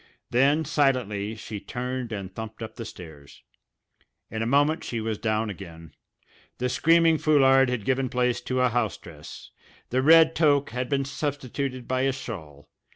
[0.31, 3.43] Then silently she turned and thumped up the stairs.
[4.31, 5.93] In a moment she was down again;
[6.57, 9.51] the screaming foulard had given place to a house dress;
[9.91, 12.71] the red toque had been substituted by a shawl.